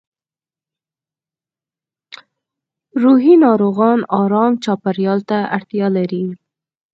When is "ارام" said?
4.21-4.53